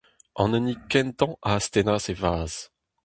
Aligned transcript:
An 0.41 0.51
hini 0.55 0.73
kentañ 0.91 1.31
a 1.47 1.49
astennas 1.59 2.05
e 2.11 2.13
vazh. 2.21 2.59